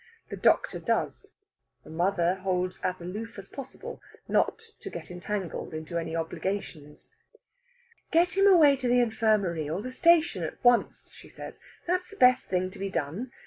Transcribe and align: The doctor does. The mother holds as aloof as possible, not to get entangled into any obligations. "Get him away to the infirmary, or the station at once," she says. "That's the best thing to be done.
The 0.29 0.35
doctor 0.35 0.79
does. 0.79 1.27
The 1.83 1.91
mother 1.91 2.33
holds 2.33 2.79
as 2.81 3.01
aloof 3.01 3.37
as 3.37 3.47
possible, 3.47 4.01
not 4.27 4.63
to 4.79 4.89
get 4.89 5.11
entangled 5.11 5.75
into 5.75 5.99
any 5.99 6.15
obligations. 6.15 7.11
"Get 8.11 8.35
him 8.35 8.47
away 8.47 8.75
to 8.77 8.87
the 8.87 8.99
infirmary, 8.99 9.69
or 9.69 9.83
the 9.83 9.91
station 9.91 10.41
at 10.41 10.57
once," 10.63 11.11
she 11.11 11.29
says. 11.29 11.59
"That's 11.85 12.09
the 12.09 12.17
best 12.17 12.45
thing 12.45 12.71
to 12.71 12.79
be 12.79 12.89
done. 12.89 13.29